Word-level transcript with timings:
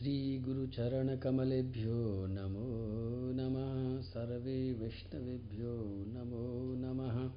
श्रीगुरुचरणकमलेभ्यो 0.00 2.26
नमो 2.26 3.32
नमः। 3.32 4.02
सर्वे 4.02 4.72
वैष्णवेभ्यो 4.72 6.04
नमो 6.08 6.74
नमः। 6.74 7.30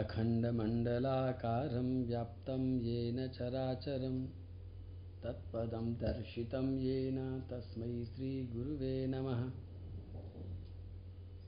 अखण्डमण्डलाकारं 0.00 2.04
व्याप्तं 2.04 2.80
येन 2.80 3.28
चराचरं। 3.28 4.26
तत्पदं 5.22 5.94
दर्शितं 5.94 6.78
येन 6.78 7.40
तस्मै 7.40 8.04
श्रीगुरुवे 8.04 9.06
नमः। 9.06 9.52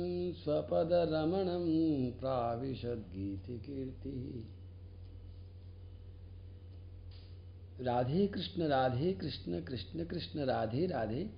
स्वपदरमणं 0.43 1.67
प्राविशद्गीतिकीर्तिः 2.19 4.23
राधे 7.81 8.27
कृष्ण 8.27 8.63
राधे 8.63 9.13
कृष्ण 9.13 9.61
कृष्ण 9.61 10.05
कृष्ण, 10.05 10.39
राधे 10.39 10.87
राधे। 10.87 11.29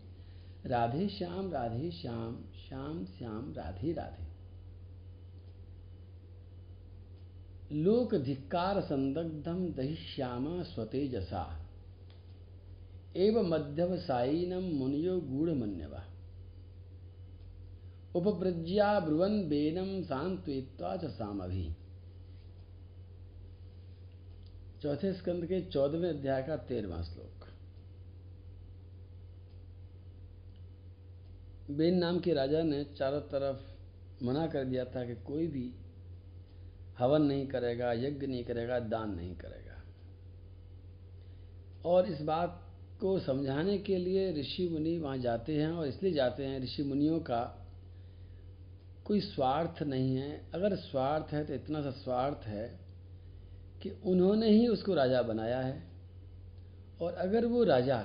राधे 0.66 1.10
श्याम 1.10 1.52
राधे 1.52 1.92
श्याम 1.92 2.42
श्याम 2.68 3.06
श्याम, 3.06 3.54
राधे 3.54 3.94
राधे। 3.94 4.28
लोक 7.76 8.16
धिक्कार 8.16 8.82
संदग्धम 8.82 9.74
दहिश्यामा 9.74 10.64
स्वतेजसा। 10.64 11.66
एव 13.16 13.44
मध्यवसायीनम 13.44 14.64
मुनियो 14.64 15.20
गूढ़मन्यवा। 15.20 16.04
उपव्रज्या 18.16 19.00
ब्रुवन 19.00 19.50
बेनम 19.50 20.04
सांत्वित्वा 20.04 20.98
च 20.98 21.06
सामभि। 21.06 21.76
चौथे 24.82 25.14
स्कंद 25.14 25.46
के 25.46 25.62
चौदहवें 25.62 26.10
अध्याय 26.10 26.44
का 26.44 26.58
तेरहवा 26.58 27.02
श्लोक। 27.02 27.46
बेन 31.72 31.98
नाम 31.98 32.20
के 32.20 32.34
राजा 32.34 32.62
ने 32.64 32.84
चारों 32.84 33.22
तरफ़ 33.22 34.26
मना 34.26 34.48
कर 34.48 34.66
दिया 34.66 34.86
था 34.86 35.06
कि 35.06 35.16
कोई 35.16 35.48
भी 35.48 35.76
हवन 37.00 37.22
नहीं 37.22 37.48
करेगा, 37.48 37.94
यज्ञ 37.94 38.28
नहीं 38.28 38.44
करेगा, 38.44 38.80
दान 38.80 39.16
नहीं 39.16 39.36
करेगा। 39.36 39.84
और 41.86 42.06
इस 42.06 42.22
बात 42.22 42.64
को 43.00 43.20
समझाने 43.20 43.78
के 43.78 43.98
लिए 43.98 44.34
ऋषि 44.34 44.70
मुनि 44.70 44.98
वहाँ 44.98 45.18
जाते 45.18 45.62
हैं 45.62 45.72
और 45.72 45.88
इसलिए 45.88 46.14
जाते 46.14 46.46
हैं, 46.46 46.64
ऋषि 46.64 46.84
मुनियों 46.84 47.20
का 47.20 47.68
कोई 49.06 49.20
स्वार्थ 49.20 49.84
नहीं 49.84 50.16
है। 50.16 50.52
अगर 50.54 50.76
स्वार्थ 50.76 51.34
है 51.34 51.46
तो 51.46 51.54
इतना 51.54 51.82
सा 51.82 51.92
स्वार्थ 51.92 52.48
है 52.48 52.87
कि 53.82 53.90
उन्होंने 54.06 54.50
ही 54.50 54.68
उसको 54.68 54.94
राजा 54.94 55.22
बनाया 55.22 55.60
है। 55.60 55.82
और 57.02 57.14
अगर 57.16 57.46
वो 57.46 57.64
राजा 57.64 57.98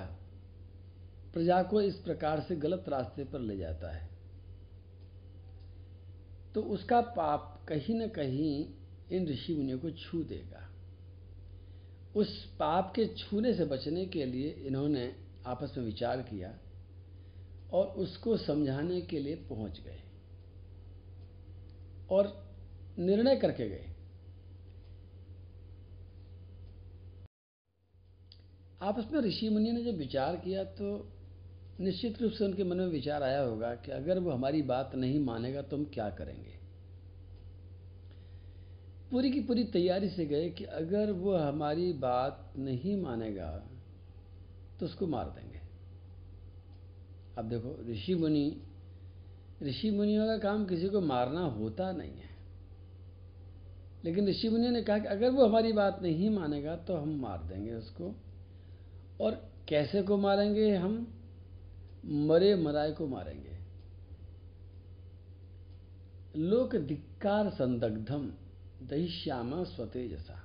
प्रजा 1.33 1.61
को 1.63 1.81
इस 1.81 1.95
प्रकार 1.95 2.41
से 2.41 2.55
गलत 2.55 2.85
रास्ते 2.89 3.23
पर 3.23 3.39
ले 3.39 3.57
जाता 3.57 3.91
है 3.91 4.09
तो 6.55 6.61
उसका 6.73 6.99
पाप 7.01 7.65
कहीं 7.67 7.95
न 7.95 8.07
कहीं 8.07 8.65
इन 9.11 9.27
ऋषि 9.27 9.53
मुनियों 9.53 9.79
को 9.79 9.89
छू 9.91 10.23
देगा। 10.23 10.69
उस 12.15 12.35
पाप 12.59 12.91
के 12.95 13.05
छूने 13.15 13.53
से 13.53 13.65
बचने 13.65 14.05
के 14.05 14.25
लिए 14.25 14.49
इन्होंने 14.67 15.05
आपस 15.45 15.73
में 15.77 15.83
विचार 15.85 16.21
किया 16.21 16.53
और 17.73 17.87
उसको 17.97 18.37
समझाने 18.37 19.01
के 19.01 19.19
लिए 19.19 19.35
पहुँच 19.49 19.79
गए 19.79 19.99
और 22.09 22.31
निर्णय 22.99 23.35
करके 23.35 23.69
गए। 23.69 23.92
आपस 28.83 29.05
में 29.13 29.21
ऋषि 29.21 29.49
मुनि 29.49 29.71
ने 29.71 29.83
जब 29.83 29.97
विचार 29.97 30.35
किया 30.35 30.63
तो 30.63 31.07
निश्चित 31.79 32.21
रूप 32.21 32.31
से 32.31 32.45
उनके 32.45 32.63
मन 32.63 32.77
में 32.77 32.87
विचार 32.87 33.23
आया 33.23 33.41
होगा 33.41 33.75
कि 33.75 33.91
अगर 33.91 34.19
वो 34.19 34.31
हमारी 34.31 34.61
बात 34.61 34.95
नहीं 34.95 35.19
मानेगा 35.19 35.61
तो 35.61 35.77
हम 35.77 35.85
क्या 35.85 36.09
करेंगे। 36.09 36.53
पूरी 39.11 39.31
की 39.31 39.39
पूरी 39.39 39.63
तैयारी 39.63 40.09
से 40.09 40.25
गए 40.25 40.49
कि 40.49 40.63
अगर 40.63 41.11
वो 41.11 41.35
हमारी 41.35 41.93
बात 41.93 42.53
नहीं 42.57 42.97
मानेगा 43.01 43.63
तो 44.79 44.85
उसको 44.85 45.07
मार 45.07 45.25
देंगे। 45.25 45.61
अब 47.37 47.49
देखो, 47.49 47.91
ऋषि 47.91 48.15
मुनि, 48.15 48.61
ऋषि 49.63 49.91
मुनियों 49.91 50.27
का 50.27 50.37
काम 50.37 50.65
किसी 50.65 50.89
को 50.89 51.01
मारना 51.01 51.41
होता 51.41 51.91
नहीं 51.91 52.11
है। 52.11 52.31
लेकिन 54.05 54.27
ऋषि 54.27 54.49
मुनियों 54.49 54.71
ने 54.71 54.81
कहा 54.81 54.97
कि 54.97 55.07
अगर 55.07 55.29
वो 55.29 55.47
हमारी 55.47 55.73
बात 55.73 56.01
नहीं 56.01 56.29
मानेगा 56.29 56.75
तो 56.75 56.95
हम 56.95 57.09
मार 57.09 57.43
देंगे 57.43 57.73
उसको। 57.73 58.15
और 59.21 59.51
कैसे 59.67 60.01
को 60.01 60.17
मारेंगे 60.17 60.75
हम? 60.75 61.07
मरे 62.05 62.55
मराए 62.55 62.91
को 62.91 63.07
मारेंगे। 63.07 63.53
लोक 66.37 66.75
धिक्कार 66.75 67.49
संदग्धम 67.49 68.33
दहिश्यामा 68.83 69.63
स्वतेजसा। 69.63 70.43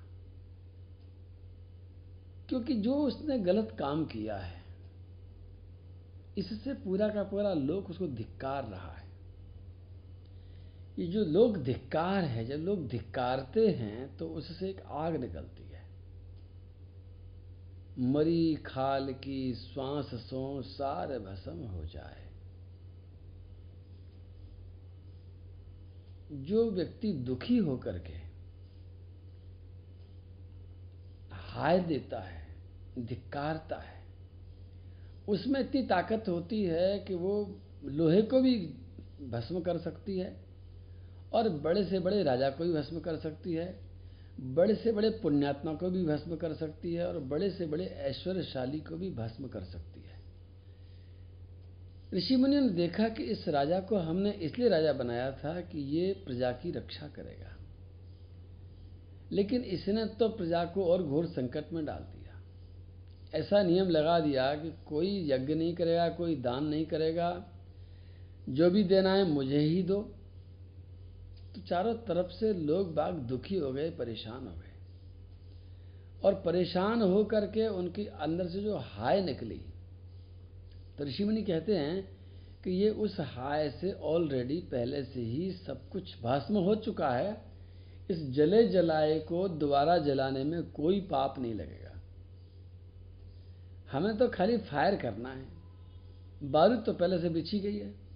क्योंकि 2.48 2.74
जो 2.74 2.94
उसने 2.94 3.38
गलत 3.38 3.76
काम 3.78 4.04
किया 4.04 4.36
है, 4.36 4.62
इससे 6.38 6.74
पूरा 6.74 7.08
का 7.08 7.22
पूरा 7.22 7.54
लोक 7.54 7.90
उसको 7.90 8.06
धिक्कार 8.06 8.64
रहा 8.64 8.92
है। 8.92 9.08
ये 10.98 11.06
जो 11.06 11.24
लोग 11.24 11.62
धिक्कार 11.62 12.24
है, 12.24 12.44
जब 12.44 12.56
लोग 12.56 12.88
धिक्कारते 12.88 13.68
हैं 13.68 14.16
तो 14.16 14.28
उससे 14.28 14.70
एक 14.70 14.80
आग 14.80 15.16
निकलती 15.16 15.62
है। 15.62 15.67
मरी 17.98 18.54
खाल 18.54 19.12
की 19.12 19.54
श्वास 19.54 20.10
सो 20.14 20.62
सार 20.62 21.19
भस्म 21.19 21.64
हो 21.64 21.84
जाए। 21.84 22.28
जो 26.32 26.70
व्यक्ति 26.70 27.12
दुखी 27.12 27.56
होकर 27.56 27.98
के 27.98 28.28
हाय 31.32 31.81
देता 31.81 32.20
है, 32.20 32.56
धिक्कारता 32.98 33.76
है, 33.76 34.04
उसमें 35.28 35.60
इतनी 35.60 35.82
ताकत 35.82 36.25
होती 36.28 36.65
है 36.65 36.98
कि 36.98 37.15
वो 37.15 37.60
लोहे 37.84 38.22
को 38.22 38.41
भी 38.41 38.56
भस्म 39.22 39.60
कर 39.60 39.78
सकती 39.78 40.19
है 40.19 40.44
और 41.32 41.48
बड़े 41.48 41.84
से 41.84 41.98
बड़े 41.98 42.22
राजा 42.22 42.50
को 42.50 42.65
भी 42.65 42.72
भस्म 42.72 43.00
कर 43.00 43.16
सकती 43.16 43.53
है। 43.53 43.88
बड़े 44.41 44.75
से 44.75 44.93
बड़े 44.93 45.10
पुण्यात्मा 45.10 45.75
को 45.75 45.91
भी 45.91 46.04
भस्म 46.04 46.37
कर 46.37 46.53
सकती 46.53 46.94
है 46.94 47.09
और 47.09 47.19
बड़े 47.19 47.50
से 47.50 47.66
बड़े 47.66 47.87
ऐश्वर्यशाली 47.87 48.81
को 48.81 48.97
भी 48.97 49.10
भस्म 49.10 49.49
कर 49.49 49.62
सकती 49.62 50.00
है। 50.00 50.19
ऋषि 52.15 52.37
मुनि 52.37 52.60
ने 52.60 52.69
देखा 52.69 53.09
कि 53.09 53.22
इस 53.22 53.48
राजा 53.48 53.81
को 53.81 53.97
हमने 53.97 54.31
इसलिए 54.31 54.69
राजा 54.69 54.93
बनाया 54.93 55.32
था 55.32 55.60
कि 55.60 55.78
ये 55.78 56.12
प्रजा 56.12 56.53
की 56.53 56.71
रक्षा 56.71 57.09
करेगा। 57.09 57.56
लेकिन 59.32 59.60
इसने 59.60 60.04
तो 60.06 60.28
प्रजा 60.28 60.65
को 60.65 60.84
और 60.84 61.03
घोर 61.03 61.27
संकट 61.27 61.72
में 61.72 61.84
डाल 61.84 62.01
दिया। 62.01 62.42
ऐसा 63.34 63.62
नियम 63.62 63.89
लगा 63.89 64.21
दिया 64.21 64.54
कि 64.54 64.84
कोई 64.86 65.30
यज्ञ 65.30 65.54
नहीं 65.54 65.74
करेगा, 65.74 66.09
कोई 66.09 66.36
दान 66.36 66.65
नहीं 66.65 66.86
करेगा। 66.86 67.48
जो 68.48 68.71
भी 68.71 68.84
देना 68.84 69.15
है 69.15 69.24
मुझे 69.24 69.59
ही 69.59 69.83
दो। 69.83 70.15
तो 71.59 71.65
चारों 71.66 71.95
तरफ़ 71.95 72.33
से 72.33 72.53
लोग 72.53 72.95
बाग 72.95 73.15
दुखी 73.15 73.57
हो 73.57 73.72
गए, 73.72 73.91
परेशान 73.91 74.47
हो 74.47 74.55
गए। 74.55 74.69
और 76.25 76.34
परेशान 76.34 77.03
हो 77.03 77.25
करके 77.25 77.69
उनकी 77.69 78.07
अंदर 78.07 78.49
से 78.49 78.60
जो 78.60 78.77
हाय 78.77 79.21
निकली। 79.21 79.60
तो 80.99 81.05
ऋषि 81.05 81.25
मुनि 81.25 81.43
कहते 81.43 81.77
हैं 81.77 82.19
कि 82.65 82.71
ये 82.71 82.91
उस 82.91 83.21
हाय 83.21 83.71
से 83.71 83.93
ऑलरेडी 83.93 84.60
पहले 84.60 85.05
से 85.05 85.21
ही 85.21 85.53
सब 85.53 85.89
कुछ 85.89 86.22
भस्म 86.22 86.57
हो 86.57 86.75
चुका 86.75 87.10
है। 87.10 87.43
इस 88.10 88.31
जले 88.31 88.69
जलाए 88.69 89.19
को 89.19 89.49
दोबारा 89.49 89.99
जलाने 89.99 90.45
में 90.45 90.71
कोई 90.71 91.01
पाप 91.01 91.39
नहीं 91.39 91.55
लगेगा। 91.55 92.03
हमें 93.93 94.19
तो 94.19 94.28
खाली 94.28 94.57
फायर 94.57 94.97
करना 94.97 95.28
है। 95.28 95.49
बारूद 96.43 96.83
तो 96.87 96.93
पहले 96.93 97.19
से 97.19 97.28
बिछी 97.28 97.60
गई 97.60 97.77
है। 97.77 98.08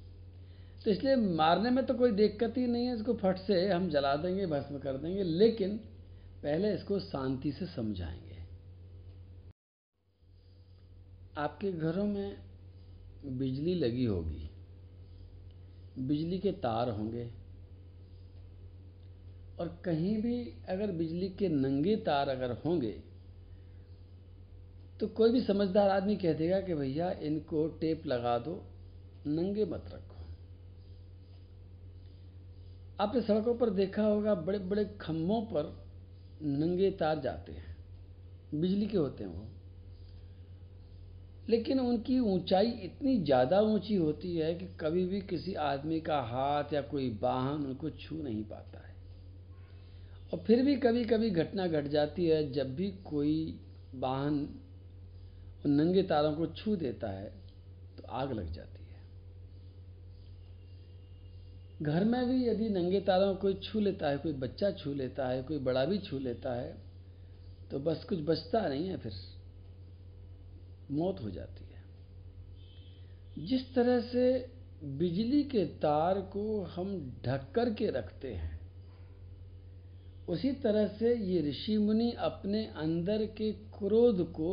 तो 0.84 0.90
इसलिए 0.90 1.16
मारने 1.16 1.70
में 1.70 1.84
तो 1.86 1.94
कोई 1.94 2.12
दिक्कत 2.12 2.54
ही 2.56 2.66
नहीं 2.66 2.86
है, 2.86 2.94
इसको 2.94 3.14
फट 3.14 3.38
से 3.38 3.66
हम 3.68 3.88
जला 3.90 4.14
देंगे, 4.16 4.46
भस्म 4.46 4.78
कर 4.78 4.96
देंगे, 4.96 5.22
लेकिन 5.22 5.76
पहले 6.42 6.72
इसको 6.74 6.98
शांति 7.00 7.52
से 7.52 7.66
समझाएँगे। 7.66 8.40
आपके 11.36 11.72
घरों 11.72 12.06
में 12.06 12.36
बिजली 13.38 13.74
लगी 13.74 14.04
होगी, 14.04 14.48
बिजली 15.98 16.38
के 16.38 16.52
तार 16.52 16.90
होंगे, 16.90 17.30
और 19.58 19.68
कहीं 19.84 20.16
भी 20.22 20.42
अगर 20.68 20.92
बिजली 20.92 21.28
के 21.28 21.48
नंगे 21.48 21.96
तार 22.02 22.28
अगर 22.28 22.50
होंगे 22.64 22.92
तो 25.00 25.06
कोई 25.08 25.32
भी 25.32 25.40
समझदार 25.40 25.90
आदमी 25.90 26.16
कह 26.16 26.32
देगा 26.32 26.60
कि 26.60 26.74
भैया 26.74 27.10
इनको 27.22 27.66
टेप 27.80 28.06
लगा 28.06 28.38
दो, 28.38 28.54
नंगे 29.26 29.64
मत 29.64 29.84
रखो। 29.88 30.11
आपने 33.02 33.20
सड़कों 33.22 33.54
पर 33.54 33.70
देखा 33.70 34.02
होगा 34.02 34.34
बड़े 34.34 34.58
बड़े 34.58 34.84
खम्भों 35.00 35.40
पर 35.46 35.72
नंगे 36.42 36.90
तार 36.90 37.20
जाते 37.20 37.52
हैं। 37.52 38.60
बिजली 38.60 38.86
के 38.86 38.96
होते 38.96 39.24
हैं 39.24 39.30
वो। 39.30 39.46
लेकिन 41.48 41.80
उनकी 41.80 42.18
ऊंचाई 42.18 42.70
इतनी 42.84 43.16
ज़्यादा 43.18 43.60
ऊँची 43.60 43.94
होती 43.94 44.36
है 44.36 44.54
कि 44.54 44.66
कभी 44.80 45.04
भी 45.04 45.20
किसी 45.20 45.54
आदमी 45.54 46.00
का 46.00 46.20
हाथ 46.22 46.72
या 46.72 46.80
कोई 46.82 47.08
वाहन 47.22 47.64
उनको 47.66 47.90
छू 47.90 48.22
नहीं 48.22 48.44
पाता 48.44 48.78
है। 48.78 48.94
और 50.32 50.38
फिर 50.38 50.62
भी 50.62 50.76
कभी 50.76 51.04
कभी 51.04 51.30
घटना 51.30 51.66
घट 51.66 51.86
जाती 51.86 52.26
है, 52.26 52.52
जब 52.52 52.74
भी 52.74 52.90
कोई 53.04 53.60
वाहन 53.94 54.48
नंगे 55.66 56.02
तारों 56.02 56.32
को 56.32 56.46
छू 56.46 56.76
देता 56.76 57.08
है 57.08 57.26
तो 57.98 58.02
आग 58.10 58.32
लग 58.32 58.52
जाती 58.52 58.81
है। 58.81 58.81
घर 61.82 62.04
में 62.04 62.26
भी 62.28 62.46
यदि 62.46 62.68
नंगे 62.68 63.00
तारों 63.00 63.34
को 63.34 63.40
कोई 63.40 63.54
छू 63.62 63.80
लेता 63.80 64.08
है, 64.08 64.18
कोई 64.18 64.32
बच्चा 64.34 64.70
छू 64.72 64.92
लेता 64.94 65.28
है, 65.28 65.42
कोई 65.42 65.58
बड़ा 65.60 65.84
भी 65.84 65.98
छू 66.00 66.18
लेता 66.18 66.54
है 66.54 66.72
तो 67.70 67.78
बस 67.80 68.04
कुछ 68.04 68.18
बचता 68.20 68.66
नहीं 68.68 68.88
है, 68.88 68.96
फिर 68.96 69.12
मौत 70.90 71.20
हो 71.22 71.30
जाती 71.30 71.64
है। 71.64 73.46
जिस 73.46 73.74
तरह 73.74 74.00
से 74.02 74.24
बिजली 74.98 75.42
के 75.44 75.64
तार 75.78 76.20
को 76.32 76.62
हम 76.66 76.88
ढक 77.24 77.46
कर 77.54 77.72
के 77.74 77.90
रखते 77.90 78.32
हैं, 78.32 78.60
उसी 80.28 80.52
तरह 80.62 80.86
से 80.98 81.14
ये 81.16 81.40
ऋषि 81.42 81.76
मुनि 81.78 82.10
अपने 82.22 82.64
अंदर 82.76 83.24
के 83.38 83.50
क्रोध 83.72 84.20
को 84.32 84.50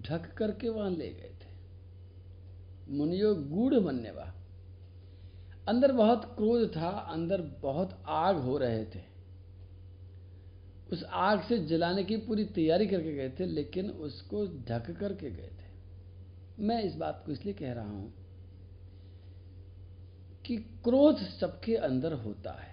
ढक 0.00 0.32
करके 0.38 0.68
वहाँ 0.68 0.90
ले 0.90 1.08
गए 1.10 1.34
थे। 1.34 1.52
मुनियो 2.92 3.34
गूढ़ 3.34 3.74
बनने 3.76 4.10
वा 4.10 4.32
अंदर 5.66 5.92
बहुत 5.92 6.24
क्रोध 6.36 6.68
था, 6.76 6.88
अंदर 6.88 7.40
बहुत 7.62 8.02
आग 8.06 8.36
हो 8.36 8.58
रहे 8.58 8.84
थे। 8.84 9.00
उस 10.92 11.04
आग 11.04 11.42
से 11.42 11.58
जलाने 11.58 12.04
की 12.04 12.16
पूरी 12.16 12.44
तैयारी 12.44 12.86
करके 12.86 13.12
गए 13.12 13.30
थे, 13.30 13.46
लेकिन 13.46 13.90
उसको 13.90 14.46
ढक 14.46 14.90
करके 14.90 15.30
गए 15.30 15.50
थे। 15.50 15.72
मैं 16.58 16.82
इस 16.82 16.94
बात 16.94 17.22
को 17.26 17.32
इसलिए 17.32 17.54
कह 17.54 17.72
रहा 17.72 17.90
हूँ 17.90 18.12
कि 20.44 20.56
क्रोध 20.56 21.18
सबके 21.30 21.76
अंदर 21.76 22.12
होता 22.12 22.52
है। 22.52 22.72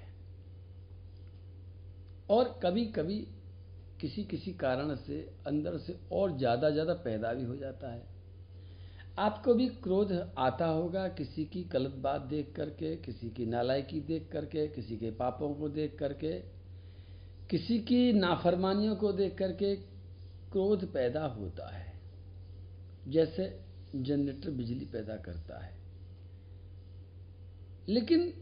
और 2.30 2.60
कभी 2.64 2.86
कभी 2.86 3.18
किसी 4.02 4.24
किसी 4.24 4.52
कारण 4.54 4.96
से 4.96 5.20
अंदर 5.48 5.78
से 5.78 6.00
और 6.12 6.38
ज़्यादा 6.38 6.70
ज़्यादा 6.70 6.94
पैदा 6.94 7.34
भी 7.34 7.44
हो 7.44 7.56
जाता 7.56 7.92
है। 7.92 8.11
आपको 9.20 9.54
भी 9.54 9.68
क्रोध 9.68 10.34
आता 10.38 10.66
होगा 10.66 11.08
किसी 11.08 11.46
की 11.46 11.64
गलत 11.64 11.92
बात 11.92 12.22
देख 12.22 12.54
करके, 12.56 12.96
किसी 12.96 13.30
की 13.30 13.46
नालायकी 13.46 14.00
देख 14.00 14.30
करके, 14.32 14.68
किसी 14.68 14.98
के 14.98 15.12
पापों 15.12 15.56
को 15.56 15.70
देख 15.70 15.98
करके, 16.00 16.40
किसी 17.50 17.80
की 17.80 18.14
नाफरमानियों 18.14 18.96
को 18.96 19.12
देख 19.12 19.38
करके 19.38 19.76
क्रोध 20.52 20.94
पैदा 20.94 21.26
होता 21.26 21.76
है। 21.76 21.94
जैसे 23.08 23.60
जनरेटर 23.96 24.50
बिजली 24.50 24.86
पैदा 24.86 25.16
करता 25.16 25.66
है। 25.66 25.78
लेकिन 27.90 28.34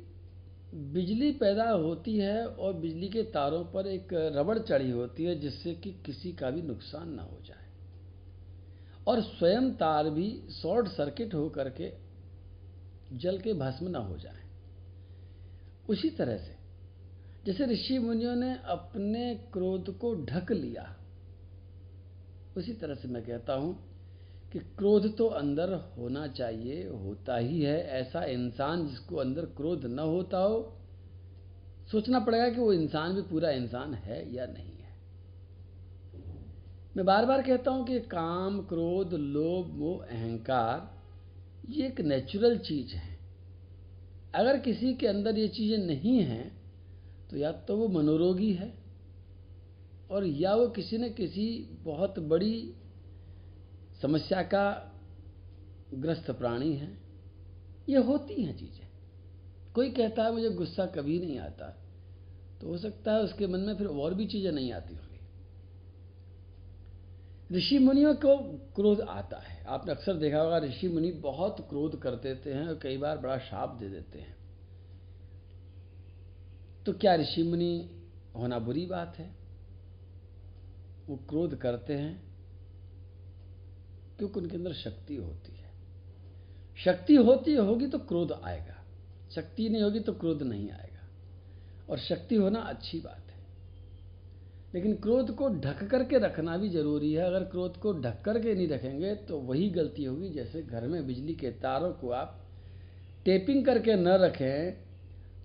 बिजली 0.74 1.32
पैदा 1.32 1.70
होती 1.70 2.18
है 2.18 2.48
और 2.48 2.74
बिजली 2.74 3.10
के 3.10 3.24
तारों 3.24 3.66
पर 3.66 3.88
एक 3.88 4.08
रबड़ 4.14 4.60
चढ़ी 4.60 4.92
होती 4.92 5.24
है 5.24 5.40
जिससे 5.40 5.74
कि 5.74 5.92
किसी 6.06 6.32
का 6.32 6.50
भी 6.50 6.62
नुकसान 6.62 7.10
ना 7.10 7.24
हो 7.24 7.40
जाए। 7.46 7.69
और 9.10 9.22
स्वयं 9.22 9.72
तार 9.72 10.10
भी 10.10 10.30
शॉर्ट 10.52 10.88
सर्किट 10.88 11.34
हो 11.34 11.48
करके 11.50 11.92
जल 13.12 13.38
के 13.40 13.54
भस्म 13.54 13.88
ना 13.88 14.00
हो 14.00 14.18
जाए। 14.18 14.44
उसी 15.90 16.10
तरह 16.10 16.38
से, 16.38 16.56
जैसे 17.46 17.66
ऋषि 17.66 17.98
मुनियों 18.00 18.36
ने 18.36 18.54
अपने 18.70 19.34
क्रोध 19.54 19.98
को 19.98 20.14
ढक 20.26 20.52
लिया, 20.52 20.96
उसी 22.56 22.74
तरह 22.74 22.96
से 22.96 23.08
मैं 23.08 23.24
कहता 23.24 23.54
हूँ 23.54 23.78
कि 24.52 24.60
क्रोध 24.60 25.16
तो 25.18 25.28
अंदर 25.28 25.74
होना 25.98 26.28
चाहिए, 26.28 26.88
होता 26.88 27.38
ही 27.38 27.62
है। 27.62 27.78
ऐसा 28.00 28.24
इंसान 28.26 28.88
जिसको 28.88 29.16
अंदर 29.16 29.46
क्रोध 29.58 29.86
न 29.86 30.00
होता 30.00 30.38
हो, 30.38 30.60
सोचना 31.90 32.20
पड़ेगा 32.20 32.50
कि 32.50 32.60
वो 32.60 32.74
इंसान 32.74 33.16
भी 33.16 33.22
पूरा 33.22 33.52
इंसान 33.52 33.94
है 33.94 34.22
या 34.34 34.46
नहीं। 34.46 34.79
मैं 37.00 37.06
बार 37.06 37.26
बार 37.26 37.42
कहता 37.42 37.72
हूँ 37.72 37.86
कि 37.86 38.00
काम, 38.12 38.60
क्रोध, 38.60 39.14
लोभ, 39.14 39.68
मोह, 39.74 40.04
अहंकार, 40.06 40.90
ये 41.70 41.86
एक 41.88 42.00
नेचुरल 42.02 42.58
चीज़ 42.58 42.96
है। 42.96 43.18
अगर 44.34 44.58
किसी 44.60 44.94
के 44.94 45.08
अंदर 45.08 45.38
ये 45.38 45.48
चीज़ें 45.48 45.78
नहीं 45.78 46.18
हैं 46.22 46.52
तो 47.30 47.38
या 47.38 47.52
तो 47.52 47.78
वो 47.78 47.88
मनोरोगी 47.90 48.52
है, 48.54 48.72
और 50.10 50.26
या 50.26 50.56
वो 50.56 50.68
किसी 50.70 50.98
न 50.98 51.10
किसी 51.10 51.48
बहुत 51.84 52.20
बड़ी 52.20 52.54
समस्या 54.02 54.42
का 54.44 54.68
ग्रस्त 55.94 56.32
प्राणी 56.32 56.74
है। 56.74 56.98
ये 57.88 57.98
होती 57.98 58.42
हैं 58.44 58.58
चीज़ें। 58.58 58.88
कोई 59.76 59.92
कहता 59.92 60.24
है, 60.24 60.34
मुझे 60.34 60.50
गुस्सा 60.50 60.86
कभी 60.86 61.20
नहीं 61.20 61.40
आता। 61.40 61.76
तो 62.62 62.68
हो 62.68 62.78
सकता 62.78 63.14
है 63.14 63.22
उसके 63.22 63.48
मन 63.48 63.60
में 63.60 63.76
फिर 63.76 63.88
और 63.88 64.14
भी 64.14 64.26
चीज़ें 64.26 64.52
नहीं 64.52 64.74
आती 64.74 64.94
होंगी 64.94 65.09
ऋषि 67.50 67.78
मुनियों 67.80 68.14
को 68.16 68.38
क्रोध 68.76 69.02
आता 69.02 69.38
है। 69.38 69.64
आपने 69.66 69.92
अक्सर 69.92 70.14
देखा 70.14 70.40
होगा 70.40 70.58
ऋषि 70.58 70.88
मुनि 70.88 71.12
बहुत 71.12 71.66
क्रोध 71.70 72.02
कर 72.02 72.16
देते 72.16 72.54
हैं 72.54 72.68
और 72.68 72.80
कई 72.84 72.98
बार 72.98 73.18
बड़ा 73.18 73.38
शाप 73.40 73.78
दे 73.80 73.90
देते 73.90 74.20
हैं। 74.20 74.38
तो 76.86 76.94
क्या 76.94 77.16
ऋषि 77.16 77.44
मुनि 77.44 77.90
होना 78.36 78.60
बुरी 78.60 78.86
बात 78.86 79.18
है? 79.18 79.30
वो 81.08 81.16
क्रोध 81.30 81.56
करते 81.56 81.94
हैं 81.94 82.30
क्योंकि 84.18 84.40
उनके 84.40 84.56
अंदर 84.56 84.74
शक्ति 84.74 85.16
होती 85.16 85.56
है। 85.56 85.72
शक्ति 86.78 87.16
होती 87.16 87.56
होगी 87.56 87.88
तो 87.88 88.00
क्रोध 88.00 88.32
आएगा, 88.34 88.76
शक्ति 89.32 89.70
नहीं 89.70 89.82
होगी 89.82 90.00
तो 90.00 90.14
क्रोध 90.14 90.44
नहीं 90.44 90.70
आएगा। 90.70 91.08
और 91.90 92.00
शक्ति 92.00 92.36
होना 92.36 92.60
अच्छी 92.60 93.00
बात 93.00 93.29
लेकिन 94.74 94.94
क्रोध 94.96 95.34
को 95.36 95.48
ढक 95.56 95.84
करके 95.92 96.18
रखना 96.18 96.58
भी 96.58 96.70
ज़रूरी 96.70 97.14
है। 97.14 97.24
अगर 97.24 97.44
क्रोध 97.44 97.78
को 97.78 97.94
ढक 97.94 98.22
करके 98.26 98.54
नहीं 98.56 98.68
रखेंगे 98.68 99.14
तो 99.28 99.38
वही 99.40 99.70
गलती 99.70 100.04
होगी। 100.04 100.30
जैसे 100.30 100.62
घर 100.62 100.88
में 100.88 101.06
बिजली 101.08 101.34
के 101.36 101.52
तारों 101.62 101.92
को 101.92 102.10
आप 102.12 102.40
टेपिंग 103.26 103.66
करके 103.66 103.96
न 103.96 104.08
रखें 104.18 104.74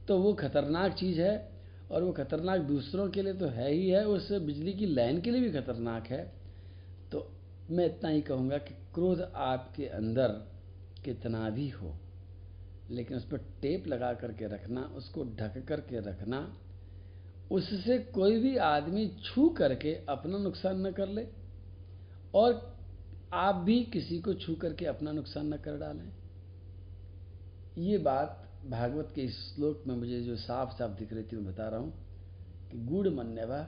तो 0.09 0.19
वो 0.19 0.33
खतरनाक 0.35 0.93
चीज़ 0.93 1.21
है। 1.21 1.53
और 1.91 2.03
वो 2.03 2.13
खतरनाक 2.13 2.61
दूसरों 2.61 3.09
के 3.09 3.23
लिए 3.23 3.33
तो 3.35 3.47
है 3.47 3.71
ही 3.73 3.89
है। 3.89 4.05
उस 4.07 4.31
बिजली 4.33 4.73
की 4.73 4.87
लाइन 4.87 5.21
के 5.21 5.31
लिए 5.31 5.41
भी 5.41 5.51
खतरनाक 5.53 6.07
है। 6.07 6.23
तो 7.13 7.27
मैं 7.71 7.87
इतना 7.87 8.09
ही 8.09 8.21
कहूँगा 8.21 8.59
कि 8.59 8.75
क्रोध 8.95 9.21
आपके 9.35 9.87
अंदर 9.87 10.29
कितना 11.05 11.49
भी 11.51 11.69
हो, 11.69 11.95
लेकिन 12.91 13.17
उस 13.17 13.25
पर 13.25 13.39
टेप 13.63 13.87
लगा 13.87 14.13
करके 14.13 14.47
रखना, 14.47 14.81
उसको 14.97 15.25
ढक 15.37 15.65
करके 15.69 16.01
रखना 16.01 16.41
उससे 17.51 17.99
कोई 17.99 18.41
भी 18.41 18.57
आदमी 18.57 19.09
छू 19.25 19.49
करके 19.49 19.95
अपना 20.09 20.39
नुकसान 20.39 20.87
न 20.87 20.93
कर 20.93 21.09
ले 21.09 21.27
और 22.35 22.77
आप 23.33 23.55
भी 23.55 23.85
किसी 23.85 24.21
को 24.21 24.35
छू 24.35 24.55
करके 24.55 24.87
अपना 24.87 25.13
नुकसान 25.13 25.55
न 25.55 25.57
कर 25.57 25.79
डालें। 25.79 26.13
ये 27.79 27.99
बात 27.99 28.41
भागवत 28.67 29.13
के 29.15 29.23
इस 29.23 29.55
श्लोक 29.55 29.83
में 29.87 29.95
मुझे 29.95 30.21
जो 30.21 30.37
साफ़ 30.37 30.71
साफ़ 30.71 30.99
दिख 30.99 31.13
रही 31.13 31.23
थी, 31.23 31.37
मैं 31.37 31.47
बता 31.47 31.69
रहा 31.69 31.81
हूँ 31.81 31.93
कि 32.73 32.79
गुड़ 32.79 33.09
मनवा 33.09 33.63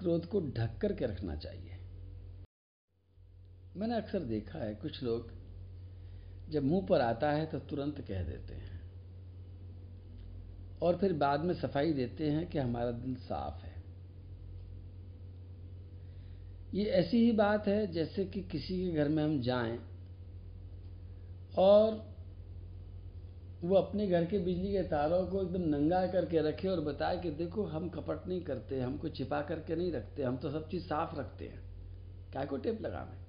क्रोध 0.00 0.26
को 0.26 0.40
ढक 0.40 0.78
करके 0.82 1.06
रखना 1.06 1.36
चाहिए। 1.36 1.76
मैंने 3.76 3.96
अक्सर 3.96 4.18
देखा 4.18 4.58
है, 4.58 4.74
कुछ 4.74 5.02
लोग 5.02 5.30
जब 6.50 6.64
मुँह 6.64 6.86
पर 6.86 7.00
आता 7.00 7.30
है 7.32 7.46
तो 7.46 7.58
तुरंत 7.58 8.00
कह 8.00 8.22
देते 8.22 8.54
हैं। 8.54 8.73
और 10.84 10.96
फिर 10.96 11.12
बाद 11.12 11.40
में 11.40 11.54
सफ़ाई 11.54 11.92
देते 11.92 12.30
हैं 12.30 12.46
कि 12.46 12.58
हमारा 12.58 12.90
दिल 12.90 13.14
साफ़ 13.16 13.64
है। 13.64 13.72
ये 16.74 16.84
ऐसी 16.84 17.24
ही 17.24 17.32
बात 17.32 17.68
है 17.68 17.86
जैसे 17.86 18.24
कि 18.24 18.42
किसी 18.42 18.76
के 18.82 18.96
घर 18.96 19.08
में 19.08 19.22
हम 19.24 19.40
जाएँ 19.40 19.78
और 21.58 22.14
वो 23.64 23.76
अपने 23.76 24.06
घर 24.06 24.24
के 24.24 24.38
बिजली 24.38 24.72
के 24.72 24.82
तारों 24.82 25.26
को 25.26 25.42
एकदम 25.42 25.68
नंगा 25.68 26.06
करके 26.06 26.40
रखे 26.40 26.68
और 26.68 26.80
बताए 26.80 27.18
कि 27.18 27.30
देखो 27.30 27.64
हम 27.64 27.88
कपट 27.88 28.26
नहीं 28.28 28.40
करते, 28.40 28.80
हमको 28.80 29.08
छिपा 29.08 29.40
करके 29.42 29.76
नहीं 29.76 29.92
रखते, 29.92 30.22
हम 30.22 30.36
तो 30.36 30.50
सब 30.50 30.68
चीज़ 30.68 30.84
साफ़ 30.84 31.16
रखते 31.16 31.44
हैं। 31.44 31.62
क्या 32.32 32.44
को 32.44 32.56
टेप 32.56 32.80
लगावे 32.82 33.22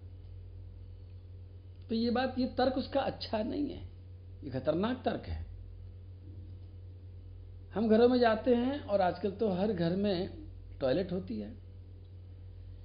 तो 1.89 1.95
ये 1.95 2.09
बात, 2.09 2.39
ये 2.39 2.47
तर्क 2.47 2.77
उसका 2.77 3.01
अच्छा 3.01 3.43
नहीं 3.43 3.69
है। 3.69 3.83
ये 4.43 4.49
खतरनाक 4.49 5.01
तर्क 5.05 5.25
है। 5.27 5.54
हम 7.75 7.89
घरों 7.89 8.09
में 8.09 8.19
जाते 8.19 8.55
हैं 8.55 8.79
और 8.79 9.01
आजकल 9.01 9.31
तो 9.31 9.49
हर 9.49 9.73
घर 9.73 9.95
में 9.95 10.29
टॉयलेट 10.81 11.11
होती 11.11 11.39
है। 11.39 11.53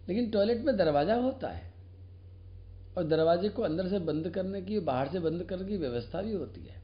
लेकिन 0.09 0.30
टॉयलेट 0.30 0.64
में 0.64 0.76
दरवाज़ा 0.76 1.14
होता 1.14 1.49
है 1.49 1.73
और 2.97 3.04
दरवाजे 3.04 3.49
को 3.49 3.62
अंदर 3.62 3.88
से 3.88 3.99
बंद 3.99 4.28
करने 4.28 4.62
की, 4.62 4.80
बाहर 4.80 5.09
से 5.09 5.20
बंद 5.20 5.42
करने 5.42 5.64
की 5.64 5.76
व्यवस्था 5.76 6.23
भी 6.23 6.32
होती 6.32 6.61
है। 6.61 6.82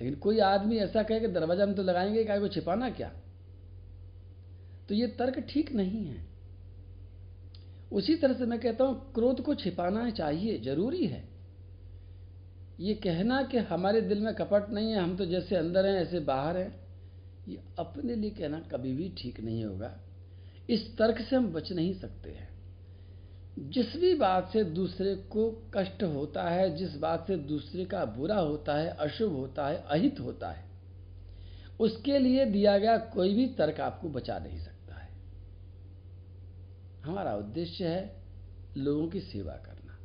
लेकिन 0.00 0.14
कोई 0.14 0.38
आदमी 0.38 0.76
ऐसा 0.76 1.02
कहे 1.02 1.20
कि 1.20 1.28
दरवाज़ा 1.28 1.64
हम 1.64 1.74
तो 1.74 1.82
लगाएँगे, 1.82 2.24
क्या 2.24 2.40
को 2.40 2.48
छिपाना 2.48 2.90
क्या? 2.90 3.12
तो 4.88 4.94
ये 4.94 5.06
तर्क 5.06 5.46
ठीक 5.48 5.72
नहीं 5.72 6.06
है। 6.06 6.26
उसी 7.92 8.16
तरह 8.16 8.34
से 8.34 8.46
मैं 8.46 8.60
कहता 8.60 8.84
हूँ, 8.84 9.12
क्रोध 9.12 9.40
को 9.40 9.54
छिपाना 9.54 10.10
चाहिए, 10.10 10.58
ज़रूरी 10.58 11.06
है। 11.06 11.29
ये 12.80 12.94
कहना 12.94 13.42
कि 13.42 13.58
हमारे 13.58 14.00
दिल 14.00 14.20
में 14.20 14.34
कपट 14.34 14.70
नहीं 14.70 14.90
है, 14.90 14.98
हम 14.98 15.16
तो 15.16 15.26
जैसे 15.26 15.56
अंदर 15.56 15.86
हैं, 15.86 16.02
ऐसे 16.02 16.20
बाहर 16.20 16.56
हैं। 16.56 16.80
ये 17.48 17.62
अपने 17.78 18.14
लिए 18.14 18.30
कहना 18.30 18.60
कभी 18.60 18.92
भी 18.92 19.14
ठीक 19.18 19.40
नहीं 19.40 19.64
होगा। 19.64 20.00
इस 20.70 20.96
तर्क 20.96 21.20
से 21.20 21.36
हम 21.36 21.52
बच 21.52 21.72
नहीं 21.72 21.94
सकते 21.94 22.30
हैं। 22.30 22.50
जिस 23.58 23.96
भी 23.96 24.14
बात 24.14 24.50
से 24.52 24.64
दूसरे 24.64 25.14
को 25.14 25.70
कष्ट 25.74 26.02
होता 26.02 26.48
है, 26.50 26.76
जिस 26.76 26.96
बात 26.96 27.26
से 27.26 27.36
दूसरे 27.36 27.84
का 27.84 28.04
बुरा 28.04 28.38
होता 28.38 28.74
है, 28.74 28.88
अशुभ 28.88 29.32
होता 29.32 29.68
है, 29.68 29.84
अहित 29.88 30.20
होता 30.20 30.50
है, 30.50 30.70
उसके 31.80 32.18
लिए 32.18 32.44
दिया 32.44 32.78
गया 32.78 32.98
कोई 32.98 33.34
भी 33.34 33.46
तर्क 33.46 33.80
आपको 33.80 34.08
बचा 34.08 34.38
नहीं 34.38 34.58
सकता 34.58 34.94
है। 34.94 35.08
हमारा 37.04 37.36
उद्देश्य 37.36 37.88
है 37.88 38.22
लोगों 38.76 39.08
की 39.08 39.20
सेवा 39.20 39.52
करना, 39.52 39.98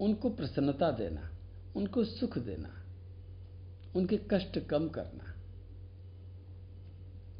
उनको 0.00 0.30
प्रसन्नता 0.30 0.90
देना। 0.90 1.32
उनको 1.76 2.04
सुख 2.04 2.38
देना, 2.38 2.84
उनके 3.96 4.16
कष्ट 4.30 4.58
कम 4.58 4.88
करना। 4.88 5.34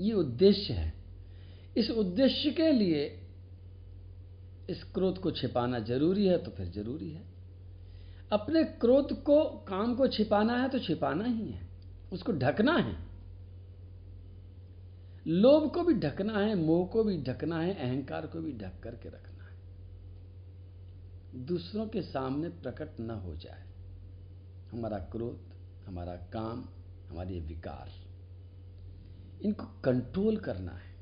ये 0.01 0.13
उद्देश्य 0.13 0.75
है। 0.75 0.93
इस 1.77 1.91
उद्देश्य 1.91 2.51
के 2.51 2.73
लिए 2.73 3.23
इस 4.71 4.85
क्रोध 4.85 5.19
को 5.19 5.31
छिपाना 5.31 5.79
ज़रूरी 5.79 6.27
है 6.27 6.39
तो 6.39 6.51
फिर 6.51 6.67
ज़रूरी 6.67 7.11
है। 7.11 7.23
अपने 8.33 8.65
क्रोध 8.65 9.23
को, 9.23 9.45
काम 9.45 9.95
को 9.95 10.07
छिपाना 10.07 10.63
है 10.63 10.69
तो 10.69 10.79
छिपाना 10.79 11.25
ही 11.25 11.51
है। 11.51 11.69
उसको 12.13 12.33
ढकना 12.33 12.73
है। 12.73 13.07
लोभ 15.27 15.75
को 15.75 15.83
भी 15.83 15.95
ढकना 15.95 16.39
है, 16.39 16.55
मोह 16.55 16.87
को 16.87 17.05
भी 17.05 17.23
ढकना 17.23 17.61
है, 17.61 17.75
अहंकार 17.75 18.27
को 18.27 18.41
भी 18.41 18.53
ढक 18.53 18.81
करके 18.83 19.09
रखना 19.09 19.45
है। 19.45 19.57
दूसरों 21.47 21.87
के 21.87 22.03
सामने 22.03 22.49
प्रकट 22.49 23.01
न 23.01 23.11
हो 23.11 23.37
जाए। 23.37 23.76
हमारा 24.73 24.99
क्रोध, 25.13 25.55
हमारा 25.87 26.17
काम, 26.33 26.65
हमारे 27.09 27.41
विकार। 27.41 27.91
इनको 29.41 29.67
कंट्रोल 29.85 30.37
करना 30.37 30.73
है। 30.73 30.95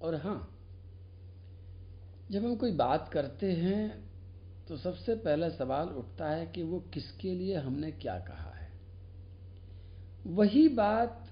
और 0.00 0.14
हाँ 0.14 0.38
जब 2.30 2.44
हम 2.44 2.56
कोई 2.56 2.72
बात 2.72 3.08
करते 3.12 3.52
हैं 3.52 4.04
तो 4.68 4.76
सबसे 4.76 5.14
पहला 5.14 5.48
सवाल 5.48 5.88
उठता 5.88 6.28
है 6.28 6.46
कि 6.46 6.62
वो 6.62 6.80
किसके 6.94 7.34
लिए 7.34 7.56
हमने 7.56 7.90
क्या 7.92 8.18
कहा 8.20 8.50
है। 8.50 8.68
वही 10.26 10.68
बात 10.68 11.22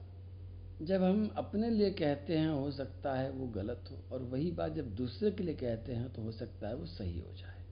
जब 0.82 1.02
हम 1.02 1.26
अपने 1.36 1.70
लिए 1.70 1.90
कहते 1.90 2.36
हैं, 2.38 2.48
हो 2.48 2.70
सकता 2.70 3.14
है 3.14 3.30
वो 3.30 3.46
गलत 3.46 3.84
हो, 3.90 3.96
और 4.12 4.22
वही 4.22 4.50
बात 4.50 4.72
जब 4.72 4.94
दूसरे 4.94 5.30
के 5.30 5.42
लिए 5.42 5.54
कहते 5.54 5.92
हैं 5.92 6.12
तो 6.12 6.22
हो 6.22 6.32
सकता 6.32 6.68
है 6.68 6.74
वो 6.74 6.86
सही 6.86 7.20
हो 7.20 7.32
जाए। 7.32 7.63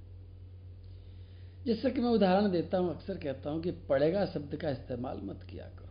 जैसे 1.66 1.90
कि 1.90 2.00
मैं 2.00 2.10
उदाहरण 2.10 2.50
देता 2.50 2.78
हूँ, 2.78 2.94
अक्सर 2.94 3.16
कहता 3.16 3.50
हूँ 3.50 3.62
कि 3.62 3.70
पड़ेगा 3.70 4.26
शब्द 4.26 4.56
का 4.56 4.70
इस्तेमाल 4.70 5.20
मत 5.24 5.42
किया 5.50 5.64
करो। 5.64 5.88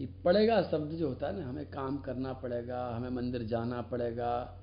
ये 0.00 0.08
पड़ेगा 0.24 0.62
शब्द 0.62 0.92
जो 0.92 1.08
होता 1.08 1.26
है 1.26 1.40
ना, 1.40 1.48
हमें 1.48 1.66
काम 1.66 1.98
करना 1.98 2.32
पड़ेगा, 2.32 2.96
हमें 2.96 3.10
मंदिर 3.10 3.42
जाना 3.42 3.80
पड़ेगा, 3.80 4.60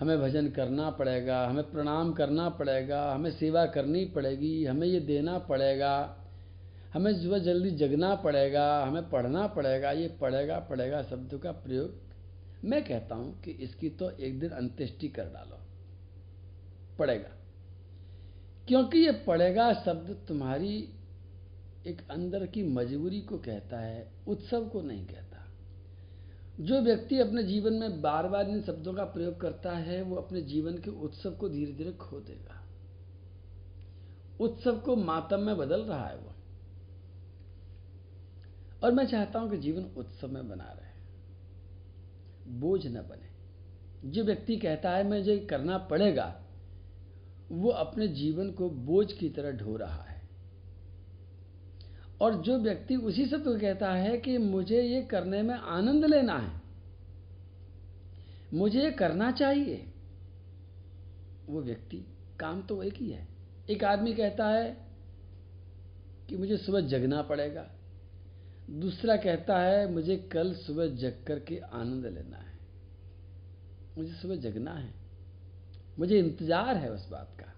हमें 0.00 0.20
भजन 0.20 0.50
करना 0.50 0.90
पड़ेगा, 0.90 1.48
हमें 1.48 1.70
प्रणाम 1.70 2.12
करना 2.12 2.48
पड़ेगा, 2.48 3.14
हमें 3.14 3.30
सेवा 3.30 3.66
करनी 3.66 4.04
पड़ेगी, 4.04 4.64
हमें 4.64 4.86
ये 4.86 5.00
देना 5.00 5.38
पड़ेगा, 5.38 6.16
हमें 6.94 7.22
सुबह 7.22 7.38
जल्दी 7.38 7.70
जगना 7.70 8.14
पड़ेगा, 8.14 8.84
हमें 8.84 9.10
पढ़ना 9.10 9.46
पड़ेगा, 9.46 9.90
ये 9.90 10.08
पड़ेगा 10.08 10.58
पड़ेगा 10.58 11.02
शब्द 11.02 11.40
का 11.42 11.52
प्रयोग। 11.52 12.00
मैं 12.64 12.84
कहता 12.84 13.14
हूँ 13.14 13.40
कि 13.40 13.50
इसकी 13.50 13.90
तो 13.90 14.10
एक 14.10 14.40
दिन 14.40 14.50
अंत्येष्टि 14.50 15.08
कर 15.08 15.24
डालो। 15.24 15.58
पड़ेगा 16.98 17.41
क्योंकि 18.68 18.98
ये 18.98 19.12
पड़ेगा 19.12 19.72
शब्द 19.74 20.24
तुम्हारी 20.28 20.88
एक 21.86 22.10
अंदर 22.10 22.46
की 22.46 22.62
मजबूरी 22.62 23.20
को 23.20 23.38
कहता 23.38 23.78
है, 23.78 24.12
उत्सव 24.28 24.68
को 24.68 24.82
नहीं 24.82 25.06
कहता। 25.06 25.48
जो 26.60 26.80
व्यक्ति 26.80 27.18
अपने 27.18 27.42
जीवन 27.42 27.72
में 27.72 28.02
बार 28.02 28.28
बार 28.28 28.48
इन 28.48 28.62
शब्दों 28.62 28.94
का 28.94 29.04
प्रयोग 29.04 29.40
करता 29.40 29.72
है, 29.72 30.02
वो 30.02 30.16
अपने 30.16 30.42
जीवन 30.42 30.78
के 30.78 30.90
उत्सव 30.90 31.30
को 31.30 31.48
धीरे 31.48 31.72
धीरे 31.72 31.92
खो 31.92 32.20
देगा। 32.20 32.62
उत्सव 34.40 34.78
को 34.78 34.96
मातम 34.96 35.40
में 35.40 35.56
बदल 35.56 35.82
रहा 35.82 36.06
है 36.06 36.16
वो। 36.16 36.34
और 38.84 38.92
मैं 38.92 39.06
चाहता 39.06 39.38
हूँ 39.38 39.50
कि 39.50 39.58
जीवन 39.58 39.84
उत्सव 39.84 40.28
में 40.28 40.48
बना 40.48 40.64
रहे। 40.64 40.92
बोझ 42.52 42.86
न 42.86 42.94
बने। 42.94 43.32
जो 44.10 44.24
व्यक्ति 44.24 44.56
कहता 44.56 44.90
है 44.90 45.08
मुझे 45.08 45.38
करना 45.38 45.78
पड़ेगा 45.78 46.41
वो 47.52 47.70
अपने 47.70 48.08
जीवन 48.08 48.50
को 48.50 48.70
बोझ 48.70 49.12
की 49.12 49.28
तरह 49.28 49.52
ढो 49.52 49.76
रहा 49.76 50.02
है। 50.02 50.22
और 52.20 52.34
जो 52.42 52.58
व्यक्ति 52.58 52.96
उसी 52.96 53.26
से 53.26 53.38
तो 53.38 53.58
कहता 53.58 53.92
है 53.92 54.18
कि 54.18 54.38
मुझे 54.38 54.82
ये 54.82 55.02
करने 55.02 55.42
में 55.42 55.54
आनंद 55.54 56.04
लेना 56.04 56.38
है, 56.38 56.62
मुझे 58.54 58.82
ये 58.82 58.90
करना 58.90 59.32
चाहिए। 59.32 59.92
वो 61.46 61.62
व्यक्ति, 61.62 62.04
काम 62.40 62.62
तो 62.62 62.82
एक 62.82 62.94
ही 62.94 63.10
है। 63.10 63.28
एक 63.70 63.84
आदमी 63.84 64.14
कहता 64.14 64.48
है 64.48 64.76
कि 66.28 66.36
मुझे 66.36 66.56
सुबह 66.56 66.80
जगना 66.80 67.22
पड़ेगा। 67.22 67.70
दूसरा 68.70 69.16
कहता 69.16 69.58
है, 69.58 69.92
मुझे 69.92 70.16
कल 70.16 70.54
सुबह 70.54 70.86
जग 70.86 71.24
कर 71.26 71.38
के 71.38 71.58
आनंद 71.58 72.06
लेना 72.06 72.36
है। 72.36 72.58
मुझे 73.98 74.12
सुबह 74.12 74.36
जगना 74.36 74.74
है। 74.74 75.01
मुझे 75.98 76.18
इंतज़ार 76.18 76.76
है 76.76 76.92
उस 76.92 77.08
बात 77.10 77.36
का। 77.40 77.52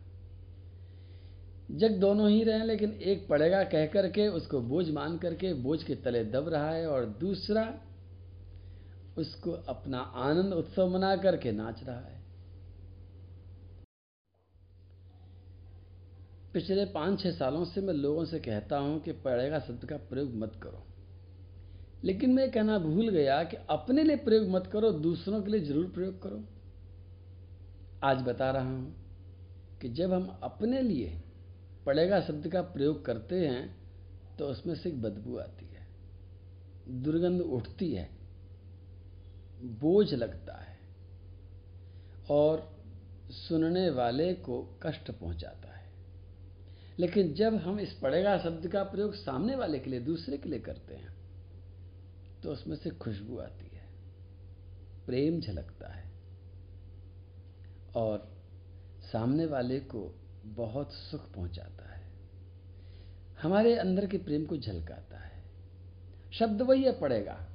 जग 1.71 1.99
दोनों 2.01 2.31
ही 2.31 2.43
रहे, 2.45 2.65
लेकिन 2.65 2.93
एक 2.93 3.29
पड़ेगा 3.29 3.65
कह 3.65 3.87
करके, 3.87 4.29
उसको 4.29 4.61
बोझ 4.61 4.91
मान 4.91 5.19
करके, 5.19 5.55
बोझ 5.55 5.83
के 5.83 5.95
तले 5.95 6.25
दब 6.25 6.49
रहा 6.49 6.71
है, 6.71 6.87
और 6.87 7.07
दूसरा, 7.07 7.81
उसको 9.17 9.51
अपना 9.51 9.99
आनंद 9.99 10.53
उत्सव 10.53 10.89
मना 10.89 11.17
करके 11.17 11.53
नाच 11.53 11.83
रहा 11.85 12.01
है। 12.01 12.23
पिछले 16.53 16.85
पाँच 16.85 17.21
छह 17.21 17.31
सालों 17.31 17.65
से 17.65 17.81
मैं 17.81 17.95
लोगों 17.95 18.25
से 18.25 18.39
कहता 18.39 18.79
हूँ 18.79 19.01
कि 19.01 19.13
पड़ेगा 19.13 19.59
शब्द 19.59 19.85
का 19.85 19.97
प्रयोग 19.97 20.35
मत 20.35 20.53
करो। 20.63 20.87
लेकिन 22.05 22.33
मैं 22.33 22.51
कहना 22.51 22.79
भूल 22.79 23.09
गया 23.09 23.45
कि 23.45 23.57
अपने 23.71 24.05
लिए 24.05 24.17
प्रयोग 24.17 24.49
मत 24.49 24.67
करो, 24.73 24.91
दूसरों 24.91 25.43
के 25.43 25.51
लिए 25.51 25.61
ज़रूर 25.61 25.87
प्रयोग 25.87 26.23
करो। 26.23 26.45
आज 28.05 28.23
बता 28.23 28.51
रहा 28.51 28.63
हूँ 28.63 29.79
कि 29.81 29.89
जब 29.89 30.13
हम 30.13 30.27
अपने 30.43 30.81
लिए 30.83 31.21
पड़ेगा 31.87 32.21
शब्द 32.21 32.49
का 32.49 32.63
प्रयोग 32.63 33.05
करते 33.05 33.47
हैं 33.47 33.65
तो 34.39 34.47
उसमें 34.47 34.75
से 34.75 34.89
एक 34.89 35.01
बदबू 35.03 35.37
आती 35.39 35.67
है। 35.67 35.87
दुर्गंध 37.03 37.41
उठती 37.41 37.91
है, 37.93 38.09
बोझ 39.81 40.15
लगता 40.15 40.57
है, 40.57 40.79
और 42.31 42.69
सुनने 43.31 43.89
वाले 43.91 44.33
को 44.35 44.63
कष्ट 44.83 45.11
पहुंचाता 45.11 45.69
है। 45.69 45.93
लेकिन 46.99 47.33
जब 47.35 47.55
हम 47.57 47.81
इस 47.81 47.93
पड़ेगा 47.93 48.39
शब्द 48.39 48.69
का 48.69 48.83
प्रयोग 48.85 49.15
सामने 49.15 49.57
वाले 49.57 49.79
के 49.79 49.91
लिए, 49.91 50.01
दूसरे 50.03 50.39
के 50.39 50.49
लिए 50.49 50.61
करते 50.61 50.95
हैं 50.95 51.13
तो 52.43 52.53
उसमें 52.53 52.77
से 52.77 52.91
खुशबू 52.91 53.39
आती 53.39 53.77
है, 53.77 53.87
प्रेम 55.07 55.41
झलकता 55.41 55.93
है। 55.93 56.13
और 57.95 58.37
सामने 59.13 59.47
वाले 59.47 59.81
को 59.81 60.15
बहुत 60.45 60.93
सुख 60.93 61.33
पहुंचाता 61.33 61.95
है। 61.95 62.13
हमारे 63.43 63.77
अंदर 63.77 64.07
के 64.07 64.19
प्रेम 64.19 64.45
को 64.45 64.57
झलकाता 64.57 65.19
है। 65.19 65.45
शब्द 66.33 66.63
वही 66.63 66.85
है 66.85 67.01
पड़ेगा। 67.01 67.47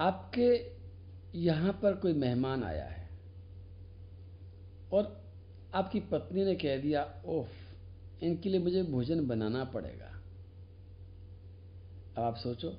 आपके 0.00 0.76
यहाँ 1.38 1.72
पर 1.72 1.96
कोई 1.96 2.12
मेहमान 2.12 2.64
आया 2.64 2.84
है 2.84 3.08
और 4.92 5.24
आपकी 5.74 6.00
पत्नी 6.00 6.44
ने 6.44 6.54
कह 6.54 6.76
दिया 6.78 7.22
ओफ 7.26 7.48
इनके 8.22 8.48
लिए 8.48 8.60
मुझे 8.60 8.82
भोजन 8.82 9.26
बनाना 9.26 9.64
पड़ेगा। 9.64 10.06
अब 12.16 12.18
आप 12.18 12.36
सोचो 12.36 12.70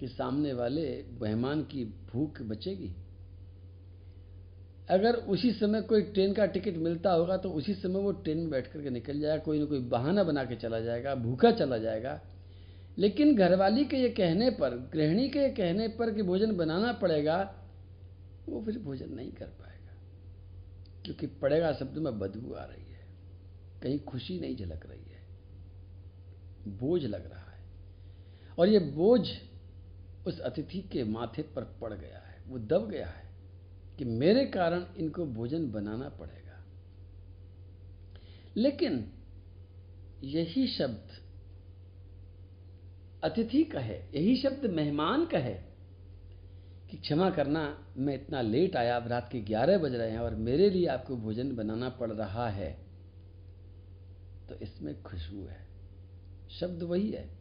कि 0.00 0.08
सामने 0.08 0.52
वाले 0.52 1.04
मेहमान 1.22 1.62
की 1.62 1.84
भूख 1.84 2.42
बचेगी। 2.42 2.94
अगर 4.90 5.14
उसी 5.14 5.52
समय 5.52 5.82
कोई 5.82 6.02
ट्रेन 6.02 6.32
का 6.32 6.46
टिकट 6.46 6.76
मिलता 6.76 7.12
होगा 7.12 7.36
तो 7.36 7.50
उसी 7.50 7.74
समय 7.74 8.00
वो 8.00 8.12
ट्रेन 8.12 8.38
में 8.38 8.50
बैठ 8.50 8.66
करके 8.72 8.90
निकल 8.90 9.20
जाएगा, 9.20 9.44
कोई 9.44 9.58
ना 9.58 9.64
कोई 9.64 9.78
बहाना 9.78 10.24
बना 10.24 10.44
के 10.44 10.56
चला 10.56 10.80
जाएगा, 10.80 11.14
भूखा 11.14 11.50
चला 11.50 11.78
जाएगा। 11.78 12.20
लेकिन 12.98 13.36
घरवाली 13.36 13.84
के 13.84 13.96
ये 13.96 14.08
कहने 14.08 14.50
पर, 14.50 14.70
गृहिणी 14.70 15.28
के 15.28 15.38
ये 15.38 15.50
कहने 15.50 15.88
पर 15.88 16.14
कि 16.14 16.22
भोजन 16.22 16.56
बनाना 16.56 16.92
पड़ेगा, 16.92 17.54
वो 18.48 18.62
फिर 18.62 18.78
भोजन 18.78 19.10
नहीं 19.10 19.32
कर 19.32 19.46
पाएगा। 19.46 19.94
क्योंकि 21.04 21.26
पड़ेगा 21.26 21.72
शब्द 21.72 21.98
में 21.98 22.18
बदबू 22.18 22.54
आ 22.54 22.64
रही 22.64 22.92
है। 22.92 23.06
कहीं 23.82 24.00
खुशी 24.00 24.40
नहीं 24.40 24.56
झलक 24.56 24.86
रही 24.86 25.02
है। 25.02 25.18
बोझ 26.78 27.04
लग 27.04 27.30
रहा 27.30 27.52
है। 27.52 27.64
और 28.58 28.68
ये 28.68 28.78
बोझ 28.78 29.28
उस 30.26 30.40
अतिथि 30.40 30.80
के 30.80 31.04
माथे 31.04 31.42
पर 31.42 31.62
पड़ 31.80 31.92
गया 31.92 32.18
है। 32.18 32.44
वो 32.46 32.58
दब 32.58 32.88
गया 32.88 33.06
है। 33.06 33.27
कि 33.98 34.04
मेरे 34.04 34.46
कारण 34.46 34.86
इनको 34.96 35.26
भोजन 35.26 35.70
बनाना 35.70 36.08
पड़ेगा। 36.08 36.66
लेकिन 38.56 39.12
यही 40.24 40.66
शब्द 40.66 41.08
अतिथि 43.24 43.64
का 43.64 43.80
है 43.80 44.10
यही 44.14 44.42
शब्द 44.42 44.66
मेहमान 44.66 45.26
का 45.26 45.38
है 45.38 45.68
कि 46.90 46.96
क्षमा 46.96 47.30
करना, 47.30 47.94
मैं 47.96 48.14
इतना 48.14 48.40
लेट 48.40 48.76
आया, 48.76 48.96
अब 48.96 49.08
रात 49.08 49.28
के 49.32 49.40
ग्यारह 49.40 49.78
बज 49.78 49.94
रहे 49.94 50.10
हैं 50.10 50.18
और 50.18 50.34
मेरे 50.34 50.70
लिए 50.70 50.86
आपको 50.86 51.16
भोजन 51.16 51.56
बनाना 51.56 51.88
पड़ 51.88 52.10
रहा 52.10 52.50
है। 52.50 52.86
तो 54.48 54.54
इसमें 54.54 55.02
खुशबू 55.02 55.44
है। 55.44 55.68
शब्द 56.60 56.82
वही 56.82 57.10
है। 57.10 57.38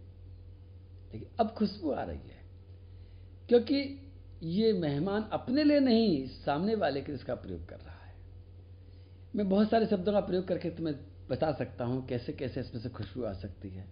लेकिन 1.14 1.30
अब 1.40 1.50
खुशबू 1.50 1.92
आ 1.92 2.04
रही 2.04 2.18
है। 2.18 2.38
क्योंकि 3.48 4.07
ये 4.44 4.72
मेहमान 4.74 5.24
अपने 5.34 5.64
लिए 5.64 5.80
नहीं, 5.80 6.28
सामने 6.28 6.76
वाले 6.76 7.02
के 7.02 7.12
इसका 7.12 7.36
प्रयोग 7.36 7.68
कर 7.70 7.76
रहा 7.76 8.06
है। 8.06 8.16
मैं 9.36 9.48
बहुत 9.50 9.70
सारे 9.70 9.86
शब्दों 9.86 10.14
का 10.14 10.20
प्रयोग 10.20 10.48
करके 10.48 10.70
तुम्हें 10.70 10.96
बता 11.30 11.52
सकता 11.52 11.86
हूँ 11.86 12.06
कैसे 12.08 12.34
कैसे 12.34 12.60
इसमें 12.60 12.82
से 12.82 12.90
खुशबू 12.90 13.24
आ 13.24 13.34
सकती 13.34 13.70
है। 13.70 13.86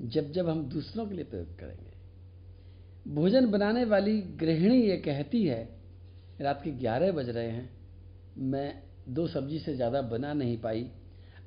जब 0.00 0.30
जब 0.32 0.48
हम 0.48 0.62
दूसरों 0.64 1.06
के 1.06 1.14
लिए 1.14 1.24
प्रयोग 1.24 1.58
करेंगे। 1.58 1.92
भोजन 3.14 3.46
बनाने 3.46 3.84
वाली 3.84 4.20
गृहिणी 4.20 4.80
ये 4.82 4.96
कहती 4.96 5.44
है, 5.44 5.62
रात 6.40 6.60
के 6.64 6.70
ग्यारह 6.70 7.12
बज 7.12 7.28
रहे 7.28 7.50
हैं, 7.50 7.70
मैं 8.38 8.82
दो 9.08 9.26
सब्ज़ी 9.26 9.58
से 9.58 9.74
ज़्यादा 9.74 10.02
बना 10.02 10.32
नहीं 10.32 10.56
पाई, 10.58 10.90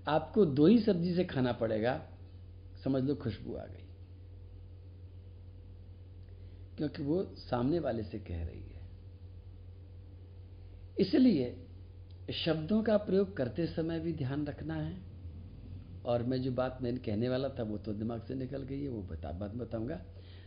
आपको 0.08 0.46
दो 0.46 0.68
ही 0.68 0.80
सब्ज़ी 0.80 1.16
से 1.16 1.24
खाना 1.24 1.52
पड़ेगा। 1.52 2.02
समझ 2.84 3.04
लो 3.04 3.16
खुशबू 3.16 3.56
आ 3.56 3.66
गई। 3.66 3.87
क्योंकि 6.78 7.04
वो 7.04 7.24
सामने 7.24 7.80
वाले 7.80 8.04
से 8.04 8.20
कह 8.20 8.44
रही 8.44 8.62
है। 8.62 8.78
इसलिए 11.00 11.68
शब्दों 12.46 12.84
का 12.84 12.98
प्रयोग 12.98 13.38
करते 13.38 13.68
समय 13.68 14.00
भी 14.00 14.14
ध्यान 14.14 14.46
रखना 14.46 14.74
है। 14.74 15.08
और 16.06 16.24
मैं 16.24 16.42
जो 16.42 16.52
बात 16.52 16.80
मैंने 16.82 16.98
कहने 16.98 17.30
वाला 17.30 17.50
था, 17.50 17.64
वो 17.64 17.78
तो 17.78 17.94
दिमाग 17.94 18.22
से 18.22 18.36
निकल 18.36 18.64
गई 18.64 18.84
है, 18.84 18.90
वो 18.90 19.02
बता, 19.02 19.32
बात 19.32 19.52
बताऊँगा। 19.52 20.02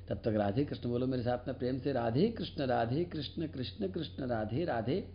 तब 0.09 0.17
तक 0.17 0.29
राधे 0.29 0.65
कृष्ण 0.65 0.89
बोलो, 0.89 1.07
मेरे 1.07 1.23
साथ 1.23 1.49
में 1.49 1.59
प्रेम 1.59 1.79
से 1.79 1.93
राधे 1.93 2.29
कृष्ण 2.29 2.67
राधे 2.67 3.05
कृष्ण 3.05 3.47
कृष्ण 3.47 3.89
कृष्ण, 3.89 4.27
राधे 4.27 4.65
राधे। 4.65 5.09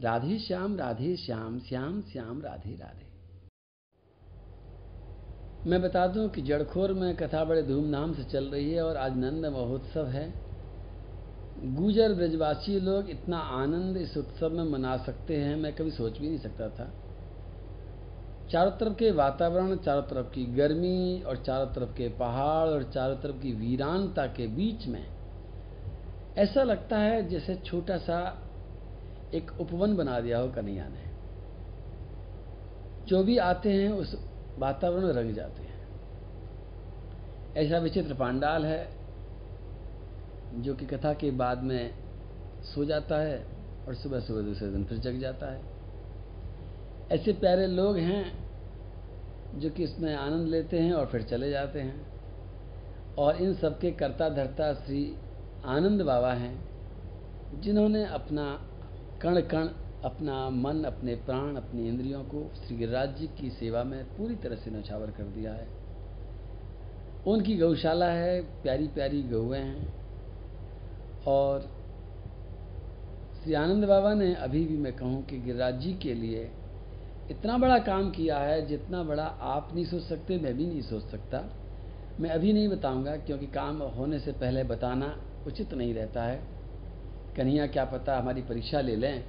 राधे 0.00 0.38
श्याम 0.38 0.76
राधे 0.76 1.16
श्याम 1.16 1.60
श्याम 1.60 2.02
श्याम, 2.02 2.42
राधे 2.42 2.76
राधे। 2.76 3.08
मैं 5.70 5.82
बता 5.82 6.06
दूँ 6.06 6.28
कि 6.28 6.42
जड़खोर 6.42 6.92
में 6.92 7.16
कथा 7.16 7.44
बड़े 7.44 7.62
धूमधाम 7.62 8.14
से 8.14 8.24
चल 8.24 8.44
रही 8.44 8.72
है 8.72 8.82
और 8.82 8.96
आज 8.96 9.16
नंद 9.16 9.46
महोत्सव 9.46 10.06
है। 10.06 10.47
गुजर 11.64 12.14
ब्रजवासी 12.14 12.80
लोग 12.80 13.10
इतना 13.10 13.38
आनंद 13.38 13.96
इस 13.96 14.16
उत्सव 14.16 14.50
में 14.50 14.64
मना 14.64 14.96
सकते 14.96 15.36
हैं, 15.36 15.56
मैं 15.56 15.72
कभी 15.72 15.90
सोच 15.90 16.18
भी 16.18 16.28
नहीं 16.28 16.38
सकता 16.38 16.68
था। 16.68 16.92
चारों 18.50 18.70
तरफ़ 18.70 18.94
के 18.94 19.10
वातावरण, 19.10 19.76
चारों 19.76 20.02
तरफ़ 20.02 20.26
की 20.26 20.46
गर्मी 20.46 21.22
और 21.22 21.36
चारों 21.36 21.66
तरफ़ 21.66 21.90
के 21.90 22.08
पहाड़ 22.08 22.68
और 22.68 22.82
चारों 22.82 23.16
तरफ़ 23.16 23.42
की 23.42 23.52
वीरानता 23.52 24.26
के 24.26 24.46
बीच 24.46 24.86
में 24.86 25.06
ऐसा 26.36 26.62
लगता 26.62 26.98
है 26.98 27.28
जैसे 27.28 27.54
छोटा 27.56 27.98
सा 27.98 28.42
एक 29.34 29.50
उपवन 29.60 29.96
बना 29.96 30.20
दिया 30.20 30.38
हो 30.38 30.48
कन्हैया 30.48 30.88
ने। 30.88 31.08
जो 33.08 33.24
भी 33.24 33.38
आते 33.38 33.72
हैं 33.72 33.90
उस 33.90 34.28
वातावरण 34.58 35.06
में 35.06 35.12
रंग 35.12 35.34
जाते 35.34 35.62
हैं। 35.62 35.78
ऐसा 37.56 37.78
विचित्र 37.78 38.14
पांडाल 38.14 38.64
है 38.64 38.97
जो 40.54 40.74
कि 40.74 40.86
कथा 40.86 41.14
के 41.14 41.30
बाद 41.30 41.62
में 41.62 41.94
सो 42.62 42.84
जाता 42.84 43.18
है 43.18 43.46
और 43.88 43.94
सुबह 43.94 44.20
सुबह 44.20 44.40
दूसरे 44.40 44.68
दिन 44.68 44.84
फिर 44.84 44.98
जग 44.98 45.18
जाता 45.20 45.52
है। 45.52 45.60
ऐसे 47.12 47.32
प्यारे 47.32 47.66
लोग 47.66 47.96
हैं 47.96 48.48
जो 49.54 49.70
कि 49.70 49.84
इसमें 49.84 50.14
आनंद 50.14 50.48
लेते 50.48 50.78
हैं 50.78 50.92
और 50.92 51.06
फिर 51.06 51.22
चले 51.22 51.50
जाते 51.50 51.80
हैं। 51.80 52.06
और 53.18 53.36
इन 53.36 53.54
सबके 53.54 53.90
कर्ता 53.90 54.28
धर्ता 54.28 54.74
श्री 54.74 55.16
आनंद 55.64 56.02
बाबा 56.02 56.32
हैं, 56.32 56.68
जिन्होंने 57.60 58.06
अपना 58.06 58.68
कण 59.22 59.40
कण, 59.40 59.68
अपना 60.04 60.50
मन, 60.50 60.84
अपने 60.84 61.14
प्राण, 61.14 61.56
अपनी 61.56 61.88
इंद्रियों 61.88 62.24
को 62.24 62.52
श्री 62.66 62.76
गिरिराज 62.76 63.16
जी 63.16 63.26
की 63.26 63.50
सेवा 63.50 63.84
में 63.84 64.04
पूरी 64.04 64.34
तरह 64.34 64.56
से 64.56 64.70
नौछावर 64.70 65.10
कर 65.10 65.22
दिया 65.22 65.52
है। 65.52 65.68
उनकी 67.26 67.56
गौशाला 67.56 68.10
है 68.10 68.62
प्यारी 68.62 68.88
प्यारी 68.88 69.22
गौएँ 69.22 69.60
हैं। 69.60 69.97
और 71.28 71.60
श्री 73.42 73.54
आनंद 73.54 73.84
बाबा 73.84 74.14
ने 74.14 74.34
अभी 74.34 74.64
भी 74.64 74.76
मैं 74.76 74.92
कहूँ 74.92 75.24
कि 75.24 75.38
गिरिराज 75.38 75.80
जी 75.80 75.92
के 75.92 76.14
लिए 76.14 76.50
इतना 77.30 77.58
बड़ा 77.58 77.78
काम 77.78 78.10
किया 78.10 78.38
है, 78.38 78.66
जितना 78.66 79.02
बड़ा 79.02 79.24
आप 79.24 79.70
नहीं 79.74 79.84
सोच 79.84 80.02
सकते, 80.02 80.38
मैं 80.38 80.56
भी 80.56 80.66
नहीं 80.66 80.82
सोच 80.82 81.02
सकता। 81.02 81.44
मैं 82.20 82.30
अभी 82.30 82.52
नहीं 82.52 82.68
बताऊँगा, 82.68 83.16
क्योंकि 83.16 83.46
काम 83.46 83.82
होने 83.82 84.18
से 84.18 84.32
पहले 84.32 84.64
बताना 84.64 85.16
उचित 85.46 85.74
नहीं 85.74 85.94
रहता 85.94 86.22
है। 86.22 86.42
कन्हैया, 87.36 87.66
क्या 87.66 87.84
पता 87.84 88.18
हमारी 88.18 88.42
परीक्षा 88.42 88.80
ले 88.80 88.96
लें। 88.96 89.24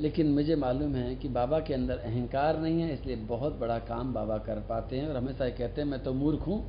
लेकिन 0.00 0.26
मुझे 0.26 0.56
मालूम 0.56 0.94
है 0.94 1.16
कि 1.16 1.28
बाबा 1.28 1.60
के 1.60 1.74
अंदर 1.74 1.98
अहंकार 1.98 2.60
नहीं 2.60 2.82
है, 2.82 2.94
इसलिए 2.94 3.16
बहुत 3.16 3.58
बड़ा 3.58 3.78
काम 3.78 4.12
बाबा 4.12 4.38
कर 4.38 4.60
पाते 4.60 4.98
हैं। 4.98 5.08
और 5.08 5.16
हमेशा 5.16 5.48
कहते 5.48 5.80
हैं, 5.80 5.88
मैं 5.88 6.00
तो 6.00 6.12
मूर्ख 6.12 6.40
हूँ। 6.40 6.60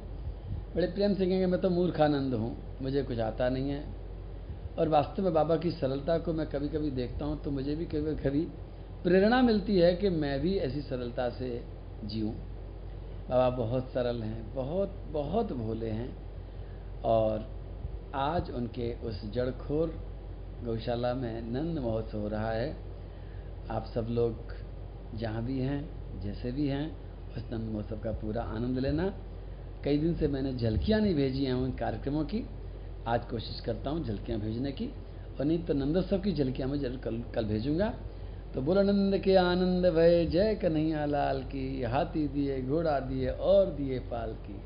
बड़े 0.76 0.88
प्रेम 0.88 1.14
से 1.14 1.26
कहेंगे, 1.26 1.46
मैं 1.46 1.62
तो 1.62 1.70
मूर्खानंद 1.70 2.34
हूँ। 2.34 2.58
मुझे 2.82 3.04
कुछ 3.04 3.20
आता 3.20 3.50
नहीं 3.50 3.70
है। 3.70 4.01
और 4.78 4.90
वास्तव 4.90 5.24
में 5.24 5.34
बाबा 5.34 5.56
की 5.58 5.72
सरलता 5.72 6.18
को 6.18 6.34
मैं 6.34 6.46
कभी 6.48 6.68
कभी 6.70 6.92
देखता 6.92 7.26
हूँ 7.26 7.42
तो 7.42 7.52
मुझे 7.52 7.76
भी 7.76 7.86
कभी 7.86 8.16
कभी 8.16 8.42
प्रेरणा 9.06 9.42
मिलती 9.42 9.78
है 9.78 9.96
कि 9.96 10.10
मैं 10.10 10.40
भी 10.40 10.58
ऐसी 10.58 10.82
सरलता 10.82 11.30
से 11.30 11.50
जीऊँ। 12.04 12.34
बाबा 13.30 13.50
बहुत 13.58 13.90
सरल 13.94 14.22
हैं, 14.24 14.54
बहुत 14.56 15.04
बहुत 15.08 15.52
भोले 15.54 15.90
हैं 15.90 16.16
और 17.04 17.50
आज 18.16 18.52
उनके 18.52 18.94
उस 19.04 19.26
जड़खोर 19.26 19.94
गौशाला 20.64 21.14
में 21.14 21.42
नंद 21.42 21.80
महोत्सव 21.80 22.20
हो 22.20 22.28
रहा 22.28 22.52
है। 22.52 22.76
आप 23.72 23.86
सब 23.86 24.08
लोग 24.10 24.54
जहाँ 25.20 25.44
भी 25.46 25.60
हैं, 25.60 26.22
जैसे 26.22 26.52
भी 26.52 26.68
हैं, 26.68 26.86
उस 27.38 27.52
नंद 27.54 27.70
महोत्सव 27.70 28.00
का 28.00 28.12
पूरा 28.12 28.44
आनंद 28.44 28.80
लेना। 28.80 29.14
कई 29.84 29.98
दिन 29.98 30.16
से 30.16 30.28
मैंने 30.28 30.54
झलकियाँ 30.54 31.00
नहीं 31.02 31.16
भेजी 31.16 31.46
हैं 31.46 31.54
उन 31.54 31.72
कार्यक्रमों 31.72 32.24
की। 32.26 32.46
आज 33.08 33.26
कोशिश 33.26 33.60
करता 33.60 33.90
हूँ 33.90 34.04
झलकियाँ 34.06 34.40
भेजने 34.40 34.72
की, 34.72 34.86
और 35.40 35.46
नहीं 35.46 35.60
तो 35.60 35.74
नंदोत्सव 35.74 36.18
की 36.18 36.34
झलकियाँ 36.34 36.70
मैं 36.70 36.80
ज़रूर 36.80 36.98
कल 36.98 37.24
कल 37.36 37.46
भेजूँगा। 37.46 37.94
तो 38.54 38.62
बोलो, 38.62 38.82
नंद 38.82 39.18
के 39.18 39.36
आनंद 39.36 39.86
भय, 39.86 40.26
जय 40.26 40.56
कन्हैया 40.56 41.06
लाल 41.06 41.42
की, 41.44 41.84
हाथी 41.84 42.28
दिए, 42.28 42.62
घोड़ा 42.62 43.00
दिए, 43.00 43.30
और 43.30 43.66
दिए 43.66 44.00
पाल 44.00 44.34
की। 44.34 44.60